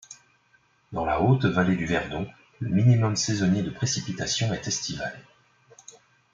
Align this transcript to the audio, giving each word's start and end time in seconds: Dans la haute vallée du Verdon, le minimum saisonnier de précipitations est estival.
Dans 0.93 1.05
la 1.05 1.21
haute 1.21 1.45
vallée 1.45 1.75
du 1.75 1.85
Verdon, 1.85 2.27
le 2.59 2.69
minimum 2.71 3.15
saisonnier 3.15 3.61
de 3.61 3.69
précipitations 3.69 4.51
est 4.51 4.67
estival. 4.67 5.13